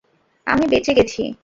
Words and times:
আমি 0.47 0.65
বেচে 0.67 0.91
গেছি। 0.93 1.21